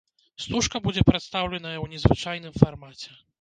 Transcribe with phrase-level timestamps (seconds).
[0.45, 3.11] Стужка будзе прадстаўленая ў незвычайным фармаце.